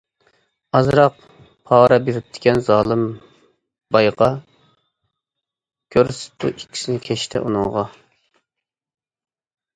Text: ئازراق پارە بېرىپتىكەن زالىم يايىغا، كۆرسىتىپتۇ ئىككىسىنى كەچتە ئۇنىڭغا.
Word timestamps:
ئازراق 0.77 1.17
پارە 1.71 1.99
بېرىپتىكەن 2.07 2.61
زالىم 2.69 3.03
يايىغا، 3.97 4.31
كۆرسىتىپتۇ 5.97 6.53
ئىككىسىنى 6.55 7.05
كەچتە 7.11 7.45
ئۇنىڭغا. 7.45 7.87